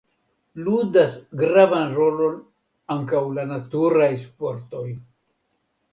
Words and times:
Ludas 0.67 1.17
gravan 1.41 1.93
rolon 1.99 2.39
ankaŭ 2.97 3.23
la 3.39 3.47
naturaj 3.53 4.11
sportoj. 4.27 4.85